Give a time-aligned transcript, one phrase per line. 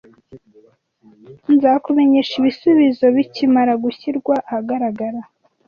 [1.53, 5.19] Nzakumenyesha ibisubizo bikimara gushyirwa ahagaragara.